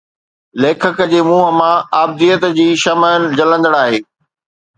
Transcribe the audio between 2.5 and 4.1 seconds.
جي شمع جلندڙ آهي